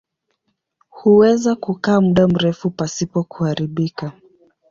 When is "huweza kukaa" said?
0.89-2.01